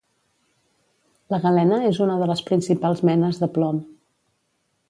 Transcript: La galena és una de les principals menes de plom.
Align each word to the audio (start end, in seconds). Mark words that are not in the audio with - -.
La 1.33 1.39
galena 1.43 1.79
és 1.91 2.01
una 2.07 2.17
de 2.23 2.31
les 2.31 2.43
principals 2.51 3.07
menes 3.11 3.41
de 3.45 3.55
plom. 3.59 3.83